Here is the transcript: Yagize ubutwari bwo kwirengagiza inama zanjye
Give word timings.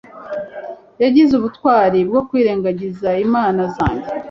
Yagize 1.03 1.31
ubutwari 1.35 1.99
bwo 2.09 2.21
kwirengagiza 2.27 3.09
inama 3.23 3.63
zanjye 3.75 4.07